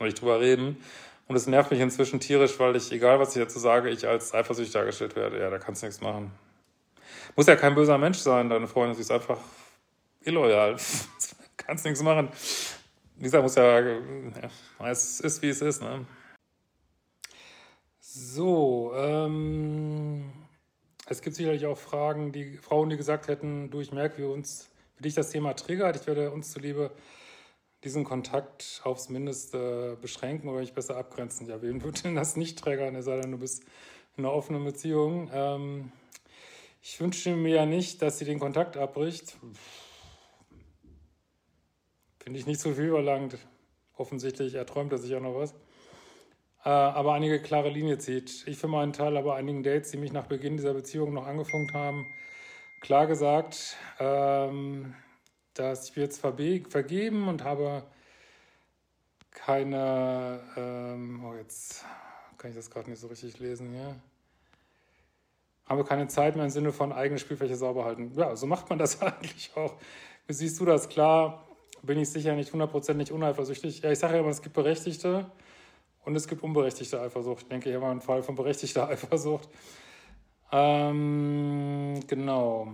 Man 0.02 0.08
nicht 0.08 0.20
drüber 0.20 0.40
reden. 0.40 0.84
Und 1.28 1.36
es 1.36 1.46
nervt 1.46 1.70
mich 1.72 1.80
inzwischen 1.80 2.20
tierisch, 2.20 2.60
weil 2.60 2.76
ich, 2.76 2.92
egal 2.92 3.20
was 3.20 3.36
ich 3.36 3.42
dazu 3.42 3.60
sage, 3.60 3.90
ich 3.90 4.08
als 4.08 4.34
eifersüchtig 4.34 4.74
dargestellt 4.74 5.16
werde. 5.16 5.40
Ja, 5.40 5.50
da 5.52 5.60
kannst 5.60 5.84
du 5.84 5.86
nichts 5.86 6.02
machen. 6.02 6.32
Muss 7.36 7.46
ja 7.46 7.56
kein 7.56 7.76
böser 7.76 8.00
Mensch 8.00 8.18
sein, 8.18 8.50
deine 8.50 8.68
Freundin. 8.68 8.96
Sie 8.96 9.02
ist 9.02 9.12
einfach 9.12 9.38
illoyal. 10.22 10.76
kannst 11.58 11.86
nichts 11.86 12.02
machen. 12.02 12.30
Gesagt, 13.20 13.44
muss 13.44 13.56
ja, 13.56 13.80
ja, 13.80 13.92
es 14.90 15.20
ist, 15.20 15.42
wie 15.44 15.50
es 15.50 15.62
ist, 15.62 15.84
ne? 15.84 16.06
So, 18.14 18.92
ähm, 18.94 20.34
es 21.06 21.22
gibt 21.22 21.38
sicherlich 21.38 21.66
auch 21.66 21.78
Fragen, 21.78 22.34
die 22.34 22.58
Frauen, 22.58 22.90
die 22.90 22.98
gesagt 22.98 23.30
hätten, 23.30 23.70
du, 23.72 23.80
ich 23.80 23.94
merke, 23.94 24.18
wie 24.18 24.26
uns, 24.26 24.70
wie 24.98 25.04
dich 25.04 25.14
das 25.14 25.30
Thema 25.30 25.54
triggert. 25.54 25.96
Ich 25.96 26.08
werde 26.08 26.30
uns 26.32 26.52
zuliebe 26.52 26.92
diesen 27.86 28.04
Kontakt 28.04 28.82
aufs 28.84 29.08
Mindeste 29.08 29.98
beschränken 30.02 30.50
oder 30.50 30.60
ich 30.60 30.74
besser 30.74 30.98
abgrenzen. 30.98 31.48
Ja, 31.48 31.62
wen 31.62 31.82
würde 31.86 32.02
denn 32.02 32.16
das 32.16 32.36
nicht 32.36 32.60
triggern, 32.60 32.96
es 32.96 33.06
sei 33.06 33.18
denn, 33.22 33.32
du 33.32 33.38
bist 33.38 33.64
in 34.18 34.26
einer 34.26 34.34
offenen 34.34 34.66
Beziehung? 34.66 35.30
Ähm, 35.34 35.94
ich 36.82 37.00
wünsche 37.00 37.34
mir 37.34 37.56
ja 37.56 37.66
nicht, 37.66 38.02
dass 38.02 38.20
sie 38.20 38.26
den 38.26 38.40
Kontakt 38.40 38.76
abbricht. 38.76 39.38
Finde 42.20 42.40
ich 42.40 42.46
nicht 42.46 42.60
so 42.60 42.74
viel 42.74 42.90
verlangt. 42.90 43.38
Offensichtlich 43.96 44.56
erträumt 44.56 44.92
er 44.92 44.98
sich 44.98 45.12
ja 45.12 45.22
noch 45.22 45.36
was. 45.36 45.54
Äh, 46.64 46.70
aber 46.70 47.14
einige 47.14 47.42
klare 47.42 47.70
Linie 47.70 47.98
zieht. 47.98 48.48
Ich 48.48 48.58
für 48.58 48.68
meinen 48.68 48.94
Teil 48.94 49.18
aber 49.18 49.36
einigen 49.36 49.64
Dates, 49.64 49.92
die 49.92 49.98
mich 49.98 50.12
nach 50.12 50.26
Beginn 50.26 50.58
dieser 50.58 50.74
Beziehung 50.74 51.14
noch 51.14 51.26
angefunkt 51.26 51.74
haben, 51.74 52.06
klar 52.82 53.08
gesagt, 53.08 53.78
ähm, 54.00 54.94
dass 55.56 55.90
ich 55.90 55.96
jetzt 55.96 56.22
vergeben 56.22 57.28
und 57.28 57.44
habe 57.44 57.84
keine, 59.32 60.40
ähm, 60.56 61.26
oh 61.26 61.34
jetzt 61.36 61.84
kann 62.38 62.52
ich 62.52 62.58
das 62.58 62.70
gerade 62.70 62.90
nicht 62.90 63.00
so 63.00 63.08
richtig 63.08 63.40
lesen 63.40 63.72
hier, 63.72 63.96
habe 65.66 65.84
keine 65.84 66.08
Zeit 66.08 66.36
mehr 66.36 66.46
im 66.46 66.52
Sinne 66.52 66.72
von 66.72 66.92
eigene 66.92 67.20
Spielfläche 67.20 67.56
sauber 67.56 67.86
halten. 67.86 68.12
Ja, 68.16 68.36
so 68.36 68.46
macht 68.46 68.70
man 68.70 68.78
das 68.78 69.02
eigentlich 69.02 69.52
auch. 69.56 69.76
Wie 70.28 70.34
siehst 70.34 70.60
du 70.60 70.66
das? 70.66 70.90
Klar, 70.90 71.48
bin 71.82 71.98
ich 71.98 72.10
sicher 72.10 72.36
nicht 72.36 72.54
hundertprozentig 72.54 73.12
uneifersüchtig. 73.12 73.82
Ja, 73.82 73.92
ich 73.92 74.00
sage 74.00 74.16
ja 74.16 74.20
immer, 74.20 74.30
es 74.30 74.42
gibt 74.44 74.54
Berechtigte 74.54 75.32
und 76.04 76.16
es 76.16 76.28
gibt 76.28 76.44
unberechtigte 76.44 77.00
Eifersucht. 77.00 77.44
Ich 77.44 77.50
denke, 77.50 77.70
hier 77.70 77.82
war 77.82 77.92
ein 77.92 78.02
Fall 78.02 78.24
von 78.24 78.36
berechtigter 78.36 78.88
Eifersucht. 78.90 79.50
Ähm, 80.52 82.00
genau. 82.08 82.74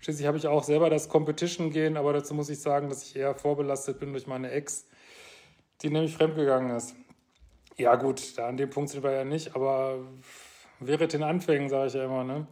Schließlich 0.00 0.26
habe 0.26 0.36
ich 0.36 0.48
auch 0.48 0.64
selber 0.64 0.90
das 0.90 1.08
Competition 1.08 1.70
gehen, 1.70 1.96
aber 1.96 2.12
dazu 2.12 2.34
muss 2.34 2.48
ich 2.48 2.60
sagen, 2.60 2.88
dass 2.88 3.04
ich 3.04 3.14
eher 3.14 3.34
vorbelastet 3.36 4.00
bin 4.00 4.12
durch 4.12 4.26
meine 4.26 4.50
Ex, 4.50 4.86
die 5.80 5.90
nämlich 5.90 6.14
fremdgegangen 6.14 6.76
ist. 6.76 6.96
Ja, 7.76 7.94
gut, 7.94 8.36
da 8.36 8.48
an 8.48 8.56
dem 8.56 8.68
Punkt 8.68 8.90
sind 8.90 9.04
wir 9.04 9.12
ja 9.12 9.24
nicht, 9.24 9.54
aber 9.54 9.98
wäre 10.80 11.06
den 11.06 11.22
Anfängen, 11.22 11.68
sage 11.68 11.86
ich 11.86 11.94
ja 11.94 12.04
immer, 12.04 12.24
ne? 12.24 12.46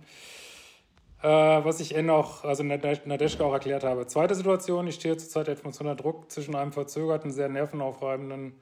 Äh, 1.22 1.28
was 1.28 1.80
ich 1.80 1.94
eh 1.94 2.02
noch, 2.02 2.44
also 2.44 2.62
Nadeschka 2.62 3.44
auch 3.44 3.52
erklärt 3.52 3.84
habe. 3.84 4.06
Zweite 4.06 4.34
Situation, 4.34 4.86
ich 4.86 4.94
stehe 4.94 5.16
zurzeit 5.16 5.48
etwas 5.48 5.78
unter 5.80 5.94
Druck 5.94 6.30
zwischen 6.30 6.54
einem 6.54 6.72
verzögerten, 6.72 7.30
sehr 7.30 7.48
nervenaufreibenden 7.48 8.54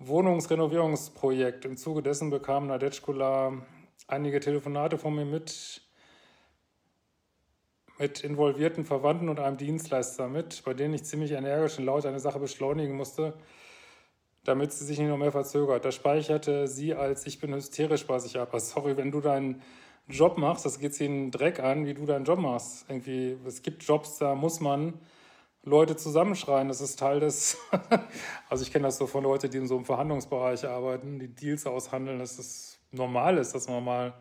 Wohnungsrenovierungsprojekt. 0.00 1.66
Im 1.66 1.76
Zuge 1.76 2.02
dessen 2.02 2.30
bekam 2.30 2.66
Nadetschkula 2.66 3.52
einige 4.08 4.40
Telefonate 4.40 4.96
von 4.96 5.14
mir 5.14 5.26
mit, 5.26 5.82
mit 7.98 8.24
involvierten 8.24 8.86
Verwandten 8.86 9.28
und 9.28 9.38
einem 9.38 9.58
Dienstleister 9.58 10.28
mit, 10.28 10.62
bei 10.64 10.72
denen 10.72 10.94
ich 10.94 11.04
ziemlich 11.04 11.32
energisch 11.32 11.78
und 11.78 11.84
laut 11.84 12.06
eine 12.06 12.18
Sache 12.18 12.38
beschleunigen 12.38 12.96
musste, 12.96 13.34
damit 14.42 14.72
sie 14.72 14.86
sich 14.86 14.98
nicht 14.98 15.08
noch 15.08 15.18
mehr 15.18 15.32
verzögert. 15.32 15.84
Da 15.84 15.92
speicherte 15.92 16.66
sie 16.66 16.94
als 16.94 17.26
Ich 17.26 17.38
bin 17.38 17.54
hysterisch 17.54 18.06
bei 18.06 18.18
sich 18.18 18.38
ab. 18.38 18.58
Sorry, 18.58 18.96
wenn 18.96 19.10
du 19.10 19.20
deinen 19.20 19.60
Job 20.08 20.38
machst, 20.38 20.64
das 20.64 20.78
geht 20.78 20.94
sie 20.94 21.04
einen 21.04 21.30
Dreck 21.30 21.60
an, 21.60 21.84
wie 21.84 21.92
du 21.92 22.06
deinen 22.06 22.24
Job 22.24 22.38
machst. 22.38 22.86
Irgendwie, 22.88 23.36
es 23.46 23.60
gibt 23.60 23.82
Jobs, 23.82 24.16
da 24.16 24.34
muss 24.34 24.60
man 24.60 24.94
Leute 25.62 25.96
zusammenschreien. 25.96 26.68
Das 26.68 26.80
ist 26.80 26.98
Teil 26.98 27.20
des, 27.20 27.58
also 28.48 28.62
ich 28.62 28.72
kenne 28.72 28.86
das 28.86 28.98
so 28.98 29.06
von 29.06 29.24
Leuten, 29.24 29.50
die 29.50 29.58
in 29.58 29.66
so 29.66 29.76
einem 29.76 29.84
Verhandlungsbereich 29.84 30.66
arbeiten, 30.66 31.18
die 31.18 31.28
Deals 31.28 31.66
aushandeln, 31.66 32.18
dass 32.18 32.38
es 32.38 32.78
normal 32.92 33.38
ist, 33.38 33.54
dass 33.54 33.68
man 33.68 33.84
mal 33.84 34.14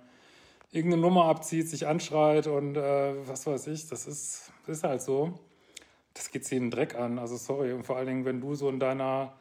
irgendeine 0.71 1.01
Nummer 1.01 1.25
abzieht, 1.25 1.69
sich 1.69 1.87
anschreit 1.87 2.47
und 2.47 2.75
äh, 2.75 3.27
was 3.27 3.47
weiß 3.47 3.67
ich, 3.67 3.87
das 3.87 4.05
ist, 4.05 4.51
das 4.65 4.77
ist 4.77 4.83
halt 4.83 5.01
so. 5.01 5.39
Das 6.13 6.31
geht 6.31 6.45
sie 6.45 6.55
den 6.55 6.69
Dreck 6.69 6.95
an, 6.95 7.17
also 7.17 7.37
sorry. 7.37 7.71
Und 7.73 7.85
vor 7.85 7.97
allen 7.97 8.07
Dingen, 8.07 8.25
wenn 8.25 8.41
du 8.41 8.55
so 8.55 8.69
in 8.69 8.79
deiner 8.79 9.33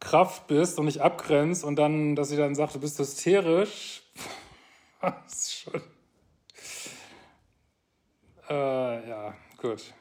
Kraft 0.00 0.46
bist 0.46 0.78
und 0.78 0.86
nicht 0.86 1.00
abgrenzt 1.00 1.64
und 1.64 1.76
dann, 1.76 2.14
dass 2.14 2.28
sie 2.28 2.36
dann 2.36 2.54
sagt, 2.54 2.74
du 2.74 2.80
bist 2.80 2.98
hysterisch. 2.98 4.02
das 5.00 5.34
ist 5.34 5.54
schon. 5.54 5.82
Äh, 8.48 9.08
ja, 9.08 9.34
gut. 9.60 9.92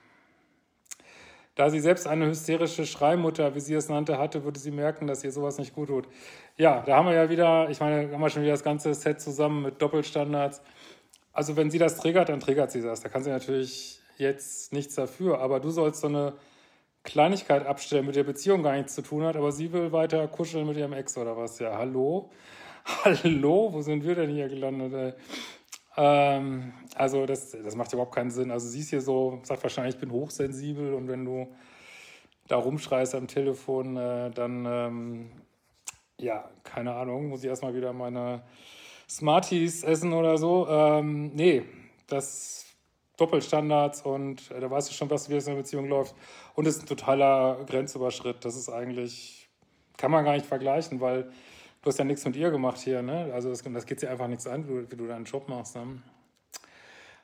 Da 1.58 1.72
sie 1.72 1.80
selbst 1.80 2.06
eine 2.06 2.28
hysterische 2.28 2.86
Schreimutter, 2.86 3.56
wie 3.56 3.60
sie 3.60 3.74
es 3.74 3.90
nannte, 3.90 4.20
hatte, 4.20 4.44
würde 4.44 4.60
sie 4.60 4.70
merken, 4.70 5.08
dass 5.08 5.24
ihr 5.24 5.32
sowas 5.32 5.58
nicht 5.58 5.74
gut 5.74 5.88
tut. 5.88 6.08
Ja, 6.56 6.84
da 6.86 6.98
haben 6.98 7.08
wir 7.08 7.16
ja 7.16 7.32
wieder, 7.32 7.68
ich 7.72 7.80
meine, 7.80 8.14
haben 8.14 8.22
wir 8.22 8.30
schon 8.30 8.44
wieder 8.44 8.52
das 8.52 8.64
ganze 8.64 8.94
Set 8.94 9.20
zusammen 9.20 9.64
mit 9.64 9.82
Doppelstandards. 9.82 10.62
Also 11.34 11.56
wenn 11.56 11.72
sie 11.72 11.80
das 11.80 11.98
triggert, 11.98 12.30
dann 12.30 12.42
triggert 12.42 12.70
sie 12.72 12.84
das. 12.84 13.02
Da 13.02 13.10
kann 13.10 13.24
sie 13.24 13.32
natürlich 13.32 14.00
jetzt 14.18 14.72
nichts 14.72 14.94
dafür. 14.94 15.40
Aber 15.40 15.60
du 15.60 15.72
sollst 15.72 16.02
so 16.02 16.08
eine 16.08 16.34
Kleinigkeit 17.02 17.66
abstellen, 17.66 18.06
mit 18.06 18.16
der 18.16 18.24
Beziehung 18.24 18.62
gar 18.62 18.76
nichts 18.76 18.94
zu 18.94 19.02
tun 19.02 19.24
hat, 19.24 19.36
aber 19.36 19.52
sie 19.52 19.74
will 19.74 19.92
weiter 19.92 20.28
kuscheln 20.28 20.68
mit 20.68 20.78
ihrem 20.78 20.94
Ex 20.94 21.18
oder 21.18 21.38
was. 21.38 21.58
Ja, 21.58 21.76
hallo? 21.76 22.30
Hallo? 23.04 23.74
Wo 23.74 23.82
sind 23.82 24.06
wir 24.06 24.16
denn 24.16 24.30
hier 24.30 24.48
gelandet? 24.48 24.94
Ey? 24.94 25.14
Ähm, 25.98 26.74
also 26.96 27.26
das, 27.26 27.52
das 27.52 27.76
macht 27.76 27.92
überhaupt 27.92 28.14
keinen 28.14 28.32
Sinn. 28.32 28.52
Also 28.52 28.68
sie 28.68 28.80
ist 28.80 28.92
hier 28.92 29.02
so, 29.02 29.40
sagt 29.44 29.64
wahrscheinlich, 29.64 29.96
ich 29.96 30.00
bin 30.00 30.12
hochsensibel 30.12 30.94
und 30.94 31.08
wenn 31.08 31.26
du 31.26 31.48
da 32.48 32.58
rumschreist 32.58 33.16
am 33.16 33.28
Telefon, 33.28 33.98
äh, 33.98 34.30
dann, 34.32 34.66
ähm, 34.66 35.32
ja, 36.20 36.50
keine 36.64 36.96
Ahnung, 36.96 37.30
muss 37.30 37.44
ich 37.44 37.50
erstmal 37.50 37.76
wieder 37.76 37.94
meine 37.94 38.44
Smarties 39.10 39.84
essen 39.84 40.14
oder 40.14 40.38
so. 40.38 40.68
Ähm, 40.70 41.32
nee, 41.36 41.64
das 42.08 42.66
Doppelstandards 43.18 44.04
und 44.04 44.52
äh, 44.52 44.60
da 44.60 44.70
weißt 44.70 44.90
du 44.90 44.94
schon, 44.94 45.10
was 45.10 45.30
wie 45.30 45.36
es 45.36 45.48
in 45.48 45.56
der 45.56 45.62
Beziehung 45.62 45.88
läuft. 45.88 46.16
Und 46.54 46.68
es 46.68 46.76
ist 46.78 46.84
ein 46.84 46.88
totaler 46.88 47.66
Grenzüberschritt. 47.66 48.46
Das 48.46 48.56
ist 48.56 48.70
eigentlich, 48.70 49.50
kann 49.98 50.12
man 50.12 50.24
gar 50.24 50.34
nicht 50.34 50.46
vergleichen, 50.46 51.02
weil 51.02 51.32
du 51.88 51.92
hast 51.92 52.00
ja 52.00 52.04
nichts 52.04 52.26
mit 52.26 52.36
ihr 52.36 52.52
gemacht 52.52 52.80
hier, 52.80 53.02
ne? 53.02 53.32
Also 53.34 53.50
das, 53.50 53.64
das 53.64 53.86
geht 53.86 54.02
sie 54.02 54.08
einfach 54.08 54.28
nichts 54.28 54.46
an, 54.46 54.68
wie 54.68 54.94
du, 54.94 55.08
deinen 55.08 55.24
Job 55.24 55.48
machst. 55.48 55.78
Ne? 55.78 56.02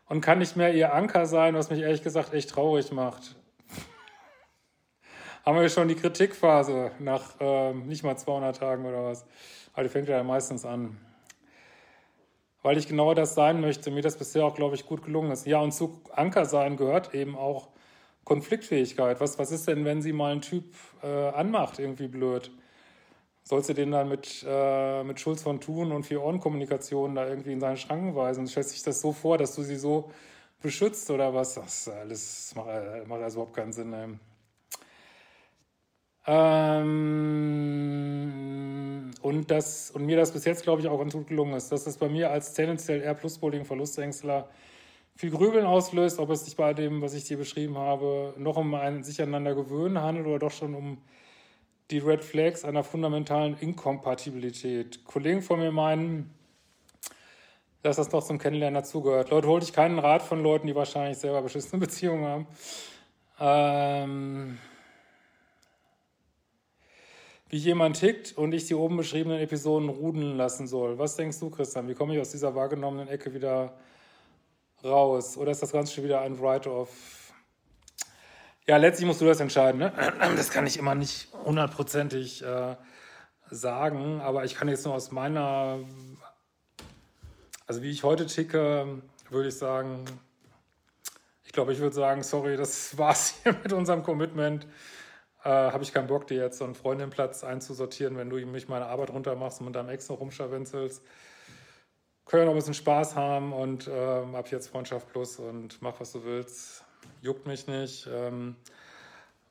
Und 0.08 0.22
kann 0.22 0.40
nicht 0.40 0.56
mehr 0.56 0.74
ihr 0.74 0.94
Anker 0.94 1.26
sein, 1.26 1.54
was 1.54 1.70
mich 1.70 1.82
ehrlich 1.82 2.02
gesagt 2.02 2.34
echt 2.34 2.52
traurig 2.52 2.94
macht. 2.94 3.36
Haben 5.46 5.60
wir 5.60 5.68
schon 5.68 5.90
die 5.90 5.96
Kritikphase 5.96 6.92
nach 7.00 7.42
äh, 7.42 7.74
nicht 7.74 8.04
mal 8.04 8.16
200 8.16 8.56
Tagen 8.56 8.86
oder 8.86 9.04
was. 9.04 9.26
Aber 9.74 9.84
die 9.84 9.90
fängt 9.90 10.08
ja 10.08 10.24
meistens 10.24 10.64
an. 10.64 10.98
Weil 12.62 12.78
ich 12.78 12.88
genau 12.88 13.14
das 13.14 13.36
sein 13.36 13.60
möchte, 13.60 13.92
mir 13.92 14.02
das 14.02 14.18
bisher 14.18 14.46
auch, 14.46 14.56
glaube 14.56 14.76
ich, 14.76 14.86
gut 14.86 15.04
gelungen 15.04 15.32
ist. 15.32 15.46
Ja, 15.46 15.60
und 15.60 15.74
zu 15.74 16.02
Anker 16.14 16.46
sein 16.46 16.78
gehört 16.78 17.14
eben 17.14 17.36
auch 17.36 17.68
Konfliktfähigkeit. 18.24 19.20
Was, 19.20 19.38
was 19.38 19.52
ist 19.52 19.68
denn, 19.68 19.84
wenn 19.84 20.02
sie 20.02 20.14
mal 20.14 20.32
einen 20.32 20.42
Typ 20.42 20.74
äh, 21.02 21.08
anmacht, 21.08 21.80
irgendwie 21.80 22.08
blöd? 22.08 22.50
Sollst 23.44 23.70
du 23.70 23.74
den 23.74 23.92
dann 23.92 24.10
mit, 24.10 24.46
äh, 24.48 25.04
mit 25.04 25.20
Schulz 25.20 25.44
von 25.44 25.60
Thun 25.60 25.92
und 25.92 26.06
Vier-Ohren-Kommunikation 26.06 27.16
da 27.16 27.28
irgendwie 27.28 27.52
in 27.54 27.60
seine 27.60 27.78
Schranken 27.78 28.16
weisen? 28.16 28.48
Stellst 28.48 28.72
sich 28.72 28.84
das 28.84 29.02
so 29.02 29.12
vor, 29.12 29.38
dass 29.38 29.56
du 29.56 29.64
sie 29.64 29.76
so 29.76 30.12
beschützt 30.62 31.10
oder 31.12 31.34
was? 31.34 31.56
Das 31.56 31.88
alles 31.88 32.54
macht, 32.56 32.68
macht 33.08 33.22
also 33.22 33.40
überhaupt 33.40 33.56
keinen 33.56 33.74
Sinn. 33.74 33.94
Ey. 33.94 34.08
Ähm, 36.26 36.94
und, 39.22 39.52
das, 39.52 39.92
und 39.92 40.06
mir 40.06 40.16
das 40.16 40.32
bis 40.32 40.46
jetzt, 40.46 40.64
glaube 40.64 40.82
ich, 40.82 40.88
auch 40.88 40.98
ganz 40.98 41.14
gut 41.14 41.28
gelungen 41.28 41.54
ist, 41.56 41.70
dass 41.72 41.84
das 41.84 41.98
bei 41.98 42.08
mir 42.08 42.32
als 42.32 42.54
tendenziell 42.54 43.02
eher 43.02 43.14
Plusbowling 43.14 43.66
Verlustängstler 43.66 44.48
viel 45.16 45.32
Grübeln 45.32 45.66
auslöst, 45.66 46.20
ob 46.20 46.30
es 46.30 46.46
sich 46.46 46.56
bei 46.56 46.74
dem, 46.74 47.02
was 47.02 47.14
ich 47.14 47.26
dir 47.26 47.38
beschrieben 47.38 47.78
habe, 47.78 48.34
noch 48.38 48.56
um 48.58 48.74
ein 48.74 49.04
sich 49.04 49.22
aneinander 49.22 49.54
gewöhnen 49.54 50.02
handelt 50.02 50.26
oder 50.28 50.40
doch 50.40 50.52
schon 50.52 50.74
um 50.74 50.98
die 51.92 52.00
Red 52.00 52.24
Flags 52.24 52.64
einer 52.64 52.84
fundamentalen 52.84 53.58
Inkompatibilität. 53.60 55.04
Kollegen 55.06 55.42
von 55.42 55.60
mir 55.60 55.72
meinen, 55.72 56.34
dass 57.82 57.98
das 57.98 58.10
doch 58.10 58.24
zum 58.24 58.40
Kennenlernen 58.40 58.82
dazugehört. 58.82 59.30
Leute, 59.30 59.48
hol 59.48 59.60
dich 59.60 59.74
keinen 59.74 60.00
Rat 60.00 60.22
von 60.22 60.42
Leuten, 60.42 60.68
die 60.68 60.76
wahrscheinlich 60.76 61.18
selber 61.18 61.42
beschissene 61.42 61.80
Beziehungen 61.80 62.26
haben. 62.26 62.48
Ähm, 63.40 64.58
wie 67.50 67.58
jemand 67.58 68.00
tickt 68.00 68.36
und 68.38 68.54
ich 68.54 68.68
die 68.68 68.74
oben 68.74 68.98
beschriebenen 68.98 69.40
Episoden 69.40 69.90
rudeln 69.90 70.38
lassen 70.38 70.66
soll. 70.66 70.98
Was 70.98 71.16
denkst 71.18 71.40
du, 71.40 71.50
Christian? 71.50 71.88
Wie 71.88 71.94
komme 71.94 72.16
ich 72.16 72.22
aus 72.22 72.32
dieser 72.32 72.56
wahrgenommenen 72.56 73.10
Ecke 73.10 73.34
wieder 73.34 73.78
raus? 74.84 75.38
Oder 75.38 75.52
ist 75.52 75.62
das 75.62 75.72
Ganze 75.72 75.94
schon 75.94 76.04
wieder 76.04 76.22
ein 76.22 76.40
Write-off? 76.40 77.23
Ja, 78.66 78.78
letztlich 78.78 79.06
musst 79.06 79.20
du 79.20 79.26
das 79.26 79.42
entscheiden. 79.42 79.80
Ne? 79.80 79.92
Das 80.38 80.50
kann 80.50 80.66
ich 80.66 80.78
immer 80.78 80.96
nicht 80.96 81.28
hundertprozentig 81.34 82.44
äh, 82.44 82.78
sagen, 83.50 84.22
aber 84.22 84.46
ich 84.46 84.56
kann 84.56 84.70
jetzt 84.70 84.86
nur 84.86 84.96
aus 84.96 85.12
meiner, 85.12 85.80
also 87.68 87.82
wie 87.82 87.90
ich 87.90 88.04
heute 88.04 88.26
ticke, 88.26 89.02
würde 89.30 89.50
ich 89.50 89.58
sagen, 89.58 90.06
ich 91.44 91.52
glaube, 91.52 91.74
ich 91.74 91.80
würde 91.80 91.94
sagen, 91.94 92.24
sorry, 92.24 92.56
das 92.58 92.98
war's 92.98 93.36
hier 93.44 93.52
mit 93.52 93.74
unserem 93.74 94.02
Commitment. 94.02 94.66
Äh, 95.44 95.50
Habe 95.50 95.84
ich 95.84 95.94
keinen 95.94 96.08
Bock, 96.08 96.28
dir 96.28 96.38
jetzt 96.42 96.58
so 96.58 96.64
einen 96.64 96.76
Freundinplatz 96.76 97.44
einzusortieren, 97.44 98.16
wenn 98.16 98.30
du 98.30 98.38
mich 98.46 98.70
meine 98.70 98.86
Arbeit 98.86 99.10
runtermachst 99.10 99.60
und 99.60 99.66
mit 99.66 99.76
deinem 99.76 99.90
Ex 99.90 100.08
noch 100.08 100.22
rumscharwenzelst. 100.22 101.04
Können 102.26 102.46
noch 102.46 102.54
ein 102.54 102.58
bisschen 102.58 102.74
Spaß 102.74 103.18
haben 103.18 103.52
und 103.52 103.90
äh, 103.90 103.92
ab 103.92 104.50
jetzt 104.52 104.70
Freundschaft 104.70 105.10
plus 105.10 105.38
und 105.38 105.82
mach, 105.82 106.00
was 106.00 106.14
du 106.14 106.24
willst 106.24 106.83
juckt 107.24 107.48
mich 107.48 107.68
nicht, 107.68 108.08
ähm, 108.12 108.56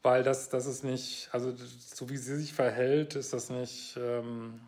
weil 0.03 0.23
das, 0.23 0.51
das 0.51 0.67
ist 0.67 0.85
nicht, 0.85 1.29
also 1.33 1.53
so 1.57 2.09
wie 2.11 2.17
sie 2.17 2.37
sich 2.37 2.53
verhält, 2.53 3.17
ist 3.17 3.33
das 3.33 3.51
nicht, 3.51 3.97
ähm, 3.97 4.61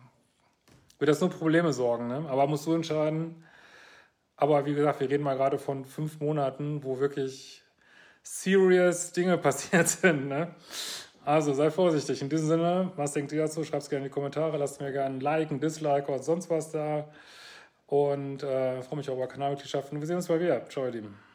wird 0.97 1.09
das 1.09 1.21
nur 1.21 1.29
Probleme 1.29 1.71
sorgen, 1.71 2.07
ne? 2.07 2.25
aber 2.27 2.47
musst 2.47 2.65
du 2.65 2.73
entscheiden. 2.73 3.43
Aber 4.37 4.65
wie 4.65 4.73
gesagt, 4.73 4.99
wir 4.99 5.09
reden 5.09 5.23
mal 5.23 5.37
gerade 5.37 5.59
von 5.59 5.85
fünf 5.85 6.19
Monaten, 6.19 6.83
wo 6.83 6.99
wirklich 6.99 7.63
serious 8.23 9.11
Dinge 9.11 9.37
passiert 9.47 9.87
sind. 9.87 10.27
Ne? 10.27 10.53
Also 11.23 11.53
sei 11.53 11.71
vorsichtig. 11.71 12.21
In 12.21 12.29
diesem 12.29 12.47
Sinne, 12.47 12.91
was 12.95 13.13
denkt 13.13 13.31
ihr 13.31 13.41
dazu? 13.41 13.63
Schreibt 13.63 13.83
es 13.83 13.89
gerne 13.89 14.05
in 14.05 14.11
die 14.11 14.13
Kommentare. 14.13 14.57
Lasst 14.57 14.81
mir 14.81 14.91
gerne 14.91 15.15
ein 15.15 15.21
Like, 15.21 15.51
ein 15.51 15.59
Dislike 15.59 16.07
oder 16.07 16.21
sonst 16.21 16.49
was 16.49 16.71
da. 16.71 17.07
Und 17.87 18.43
äh, 18.43 18.81
freue 18.81 18.97
mich 18.97 19.09
auch 19.09 19.15
über 19.15 19.27
Kanalmitgliedschaften. 19.27 19.99
Wir 19.99 20.07
sehen 20.07 20.17
uns 20.17 20.27
bald 20.27 20.41
wieder. 20.41 20.67
Ciao, 20.69 20.85
ihr 20.85 20.91
Lieben. 20.91 21.34